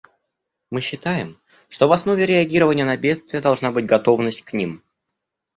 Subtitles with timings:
[0.71, 1.39] Мы считаем,
[1.69, 4.83] что в основе реагирования на бедствия должна быть готовность к ним.